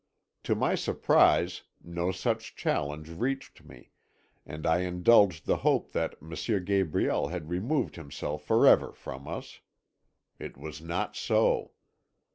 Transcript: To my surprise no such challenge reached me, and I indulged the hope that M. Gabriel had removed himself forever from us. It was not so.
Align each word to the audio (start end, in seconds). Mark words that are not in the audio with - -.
To 0.45 0.55
my 0.55 0.73
surprise 0.73 1.61
no 1.83 2.11
such 2.11 2.55
challenge 2.55 3.07
reached 3.09 3.63
me, 3.63 3.91
and 4.47 4.65
I 4.65 4.79
indulged 4.79 5.45
the 5.45 5.57
hope 5.57 5.91
that 5.91 6.15
M. 6.19 6.33
Gabriel 6.65 7.27
had 7.27 7.51
removed 7.51 7.97
himself 7.97 8.43
forever 8.43 8.93
from 8.93 9.27
us. 9.27 9.59
It 10.39 10.57
was 10.57 10.81
not 10.81 11.15
so. 11.15 11.73